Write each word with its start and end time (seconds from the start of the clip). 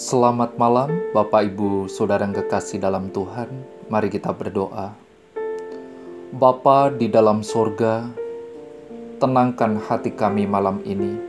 Selamat 0.00 0.56
malam, 0.56 1.12
Bapak, 1.12 1.52
Ibu, 1.52 1.84
Saudara 1.84 2.24
yang 2.24 2.32
kekasih 2.32 2.80
dalam 2.80 3.12
Tuhan. 3.12 3.52
Mari 3.92 4.08
kita 4.08 4.32
berdoa. 4.32 4.96
Bapa 6.32 6.88
di 6.88 7.04
dalam 7.04 7.44
sorga, 7.44 8.08
tenangkan 9.20 9.76
hati 9.76 10.08
kami 10.16 10.48
malam 10.48 10.80
ini. 10.88 11.20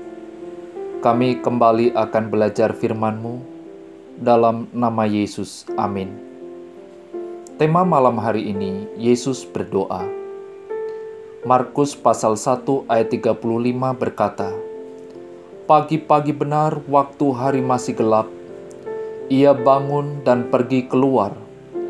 Kami 1.03 1.43
kembali 1.43 1.91
akan 1.99 2.31
belajar 2.31 2.71
firman-Mu 2.71 3.43
dalam 4.15 4.71
nama 4.71 5.03
Yesus. 5.03 5.67
Amin. 5.75 6.15
Tema 7.59 7.83
malam 7.83 8.15
hari 8.23 8.55
ini, 8.55 8.87
Yesus 8.95 9.43
berdoa. 9.43 10.07
Markus 11.43 11.91
pasal 11.91 12.39
1 12.39 12.87
ayat 12.87 13.11
35 13.11 13.35
berkata, 13.99 14.47
Pagi-pagi 15.67 16.31
benar 16.31 16.79
waktu 16.87 17.25
hari 17.35 17.59
masih 17.59 17.99
gelap, 17.99 18.31
ia 19.27 19.53
bangun 19.53 20.23
dan 20.25 20.49
pergi 20.49 20.87
keluar. 20.87 21.35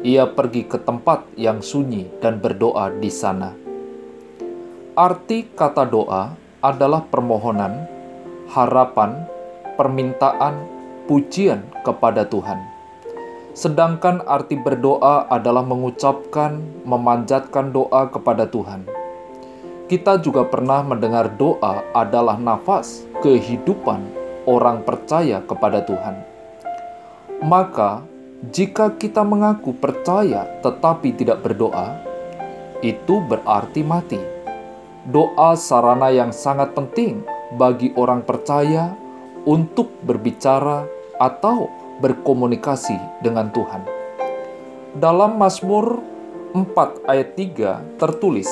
Ia 0.01 0.25
pergi 0.33 0.65
ke 0.65 0.81
tempat 0.81 1.29
yang 1.37 1.61
sunyi 1.61 2.09
dan 2.19 2.41
berdoa 2.41 2.89
di 2.97 3.13
sana. 3.13 3.53
Arti 4.97 5.45
kata 5.53 5.85
doa 5.85 6.33
adalah 6.59 7.05
permohonan, 7.05 7.85
harapan, 8.49 9.23
permintaan, 9.77 10.57
pujian 11.05 11.63
kepada 11.85 12.25
Tuhan. 12.25 12.59
Sedangkan 13.51 14.23
arti 14.25 14.55
berdoa 14.55 15.27
adalah 15.29 15.61
mengucapkan, 15.61 16.59
memanjatkan 16.87 17.69
doa 17.69 18.07
kepada 18.07 18.47
Tuhan. 18.47 18.87
Kita 19.91 20.23
juga 20.23 20.47
pernah 20.47 20.79
mendengar 20.87 21.27
doa 21.35 21.83
adalah 21.91 22.39
nafas 22.39 23.03
kehidupan 23.19 23.99
orang 24.47 24.87
percaya 24.87 25.43
kepada 25.43 25.83
Tuhan. 25.83 26.30
Maka, 27.41 28.05
jika 28.53 28.93
kita 29.01 29.25
mengaku 29.25 29.73
percaya 29.73 30.45
tetapi 30.61 31.09
tidak 31.17 31.41
berdoa, 31.41 31.97
itu 32.85 33.17
berarti 33.17 33.81
mati. 33.81 34.21
Doa 35.09 35.57
sarana 35.57 36.13
yang 36.13 36.29
sangat 36.29 36.77
penting 36.77 37.25
bagi 37.57 37.97
orang 37.97 38.21
percaya 38.21 38.93
untuk 39.49 39.89
berbicara 40.05 40.85
atau 41.17 41.65
berkomunikasi 41.97 43.25
dengan 43.25 43.49
Tuhan. 43.49 43.89
Dalam 45.01 45.41
Mazmur 45.41 45.97
4 46.53 47.09
ayat 47.09 47.33
3 47.33 47.97
tertulis, 47.97 48.49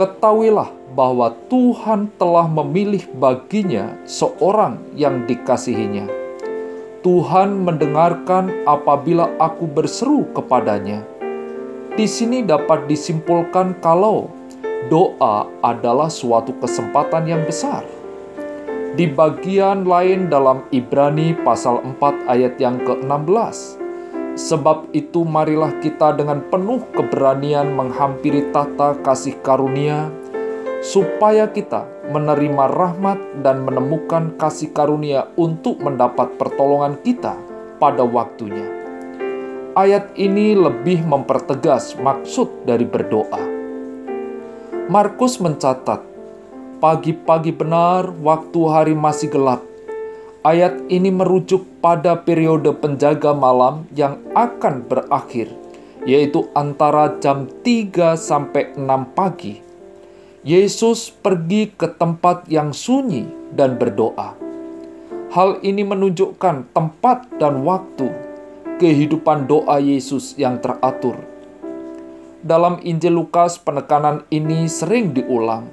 Ketahuilah 0.00 0.72
bahwa 0.96 1.36
Tuhan 1.52 2.08
telah 2.16 2.48
memilih 2.48 3.04
baginya 3.20 3.92
seorang 4.08 4.80
yang 4.96 5.28
dikasihinya 5.28 6.23
Tuhan 7.04 7.68
mendengarkan 7.68 8.64
apabila 8.64 9.28
aku 9.36 9.68
berseru 9.68 10.24
kepadanya. 10.32 11.04
Di 11.92 12.08
sini 12.08 12.40
dapat 12.40 12.88
disimpulkan 12.88 13.76
kalau 13.84 14.32
doa 14.88 15.44
adalah 15.60 16.08
suatu 16.08 16.56
kesempatan 16.56 17.28
yang 17.28 17.44
besar. 17.44 17.84
Di 18.96 19.04
bagian 19.04 19.84
lain 19.84 20.32
dalam 20.32 20.64
Ibrani 20.72 21.36
pasal 21.44 21.84
4 21.84 22.24
ayat 22.24 22.56
yang 22.56 22.80
ke-16, 22.80 23.84
Sebab 24.34 24.90
itu 24.96 25.28
marilah 25.28 25.76
kita 25.78 26.16
dengan 26.16 26.42
penuh 26.48 26.82
keberanian 26.90 27.70
menghampiri 27.70 28.50
tata 28.50 28.98
kasih 29.04 29.38
karunia, 29.44 30.08
supaya 30.84 31.48
kita 31.48 31.88
menerima 32.12 32.68
rahmat 32.68 33.40
dan 33.40 33.64
menemukan 33.64 34.36
kasih 34.36 34.68
karunia 34.76 35.32
untuk 35.40 35.80
mendapat 35.80 36.36
pertolongan 36.36 37.00
kita 37.00 37.32
pada 37.80 38.04
waktunya. 38.04 38.68
Ayat 39.72 40.12
ini 40.20 40.52
lebih 40.52 41.00
mempertegas 41.08 41.96
maksud 41.96 42.68
dari 42.68 42.84
berdoa. 42.84 43.40
Markus 44.92 45.40
mencatat, 45.40 46.04
pagi-pagi 46.84 47.56
benar 47.56 48.12
waktu 48.20 48.60
hari 48.68 48.92
masih 48.92 49.32
gelap. 49.32 49.64
Ayat 50.44 50.76
ini 50.92 51.08
merujuk 51.08 51.64
pada 51.80 52.12
periode 52.20 52.68
penjaga 52.76 53.32
malam 53.32 53.88
yang 53.96 54.20
akan 54.36 54.84
berakhir, 54.84 55.48
yaitu 56.04 56.44
antara 56.52 57.16
jam 57.24 57.48
3 57.64 58.20
sampai 58.20 58.76
6 58.76 59.16
pagi 59.16 59.64
Yesus 60.44 61.08
pergi 61.08 61.72
ke 61.72 61.88
tempat 61.88 62.44
yang 62.52 62.76
sunyi 62.76 63.24
dan 63.56 63.80
berdoa. 63.80 64.36
Hal 65.32 65.64
ini 65.64 65.88
menunjukkan 65.88 66.68
tempat 66.68 67.32
dan 67.40 67.64
waktu 67.64 68.12
kehidupan 68.76 69.48
doa 69.48 69.80
Yesus 69.80 70.36
yang 70.36 70.60
teratur. 70.60 71.16
Dalam 72.44 72.76
Injil 72.84 73.16
Lukas, 73.24 73.56
penekanan 73.56 74.28
ini 74.28 74.68
sering 74.68 75.16
diulang. 75.16 75.64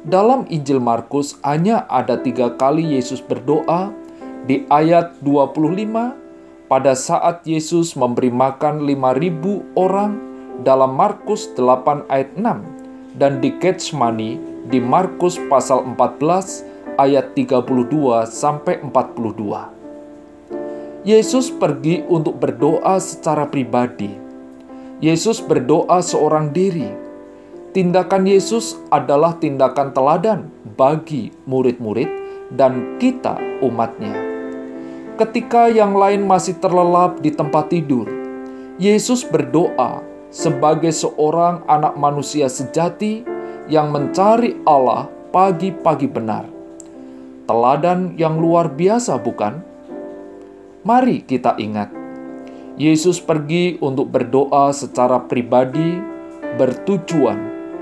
Dalam 0.00 0.48
Injil 0.48 0.80
Markus, 0.80 1.36
hanya 1.44 1.84
ada 1.84 2.16
tiga 2.16 2.56
kali 2.56 2.96
Yesus 2.96 3.20
berdoa 3.20 3.92
di 4.48 4.64
ayat 4.72 5.20
25 5.20 6.72
pada 6.72 6.96
saat 6.96 7.44
Yesus 7.44 7.92
memberi 8.00 8.32
makan 8.32 8.80
5.000 8.80 9.76
orang 9.76 10.12
dalam 10.64 10.96
Markus 10.96 11.52
8 11.52 12.08
ayat 12.08 12.32
6 12.40 12.80
dan 13.16 13.42
di 13.42 13.54
Getsemani 13.58 14.38
di 14.70 14.78
Markus 14.78 15.40
pasal 15.50 15.82
14 15.96 16.98
ayat 17.00 17.32
32 17.32 18.28
sampai 18.28 18.78
42. 18.84 19.80
Yesus 21.00 21.48
pergi 21.48 22.04
untuk 22.04 22.36
berdoa 22.36 23.00
secara 23.00 23.48
pribadi. 23.48 24.12
Yesus 25.00 25.40
berdoa 25.40 26.04
seorang 26.04 26.52
diri. 26.52 26.92
Tindakan 27.72 28.28
Yesus 28.28 28.76
adalah 28.92 29.38
tindakan 29.40 29.96
teladan 29.96 30.52
bagi 30.76 31.32
murid-murid 31.48 32.10
dan 32.52 33.00
kita 33.00 33.38
umatnya. 33.64 34.12
Ketika 35.16 35.72
yang 35.72 35.96
lain 35.96 36.26
masih 36.28 36.58
terlelap 36.60 37.22
di 37.24 37.32
tempat 37.32 37.72
tidur, 37.72 38.10
Yesus 38.76 39.24
berdoa 39.24 40.09
sebagai 40.30 40.94
seorang 40.94 41.66
anak 41.66 41.98
manusia 41.98 42.46
sejati 42.46 43.26
yang 43.66 43.90
mencari 43.90 44.62
Allah 44.62 45.10
pagi-pagi 45.34 46.06
benar. 46.06 46.46
Teladan 47.50 48.14
yang 48.14 48.38
luar 48.38 48.70
biasa, 48.70 49.18
bukan? 49.18 49.58
Mari 50.86 51.26
kita 51.26 51.58
ingat, 51.58 51.90
Yesus 52.80 53.18
pergi 53.20 53.76
untuk 53.82 54.08
berdoa 54.08 54.70
secara 54.70 55.20
pribadi, 55.20 55.98
bertujuan 56.56 57.36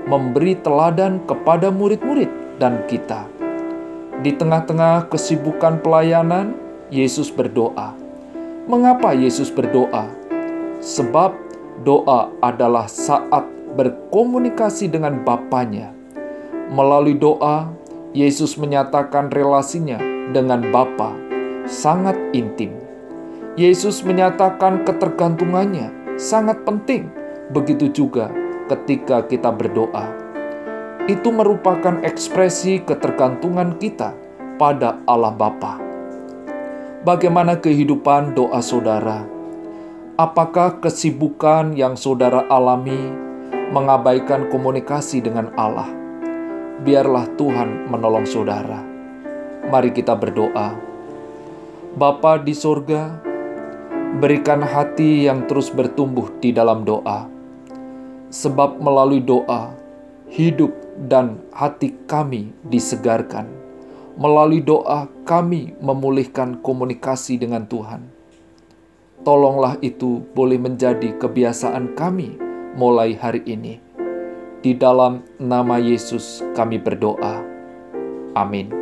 memberi 0.09 0.57
teladan 0.57 1.21
kepada 1.29 1.69
murid-murid 1.69 2.57
dan 2.57 2.81
kita. 2.89 3.29
Di 4.19 4.35
tengah-tengah 4.35 5.07
kesibukan 5.07 5.79
pelayanan, 5.79 6.57
Yesus 6.89 7.29
berdoa. 7.29 7.93
Mengapa 8.65 9.13
Yesus 9.15 9.53
berdoa? 9.53 10.09
Sebab 10.81 11.48
Doa 11.79 12.27
adalah 12.43 12.91
saat 12.91 13.47
berkomunikasi 13.79 14.91
dengan 14.91 15.23
Bapaknya. 15.23 15.95
Melalui 16.69 17.15
doa, 17.15 17.71
Yesus 18.11 18.59
menyatakan 18.59 19.31
relasinya 19.31 20.01
dengan 20.35 20.65
Bapa 20.73 21.13
sangat 21.69 22.17
intim. 22.35 22.73
Yesus 23.55 24.01
menyatakan 24.01 24.83
ketergantungannya 24.83 26.17
sangat 26.19 26.61
penting. 26.67 27.07
Begitu 27.53 27.89
juga 27.89 28.29
ketika 28.69 29.25
kita 29.25 29.49
berdoa. 29.49 30.09
Itu 31.09 31.33
merupakan 31.33 32.01
ekspresi 32.05 32.85
ketergantungan 32.85 33.79
kita 33.81 34.13
pada 34.61 35.01
Allah 35.09 35.33
Bapa. 35.33 35.81
Bagaimana 37.07 37.55
kehidupan 37.57 38.35
doa 38.35 38.59
saudara? 38.59 39.38
Apakah 40.19 40.83
kesibukan 40.83 41.79
yang 41.79 41.95
saudara 41.95 42.43
alami 42.51 43.07
mengabaikan 43.71 44.51
komunikasi 44.51 45.23
dengan 45.23 45.47
Allah? 45.55 45.87
Biarlah 46.83 47.23
Tuhan 47.39 47.87
menolong 47.87 48.27
saudara. 48.27 48.83
Mari 49.71 49.95
kita 49.95 50.19
berdoa. 50.19 50.75
Bapa 51.95 52.35
di 52.35 52.51
sorga, 52.51 53.15
berikan 54.19 54.59
hati 54.59 55.31
yang 55.31 55.47
terus 55.47 55.71
bertumbuh 55.71 56.27
di 56.43 56.51
dalam 56.51 56.83
doa. 56.83 57.23
Sebab 58.27 58.75
melalui 58.83 59.23
doa, 59.23 59.71
hidup 60.27 60.75
dan 61.07 61.39
hati 61.55 61.95
kami 62.11 62.51
disegarkan. 62.67 63.47
Melalui 64.19 64.59
doa, 64.59 65.07
kami 65.23 65.79
memulihkan 65.79 66.59
komunikasi 66.59 67.39
dengan 67.39 67.63
Tuhan 67.71 68.18
Tolonglah 69.27 69.75
itu 69.83 70.23
boleh 70.31 70.55
menjadi 70.55 71.11
kebiasaan 71.19 71.91
kami 71.99 72.39
mulai 72.79 73.19
hari 73.19 73.43
ini. 73.43 73.83
Di 74.63 74.71
dalam 74.75 75.23
nama 75.35 75.75
Yesus 75.75 76.43
kami 76.55 76.79
berdoa. 76.79 77.43
Amin. 78.39 78.78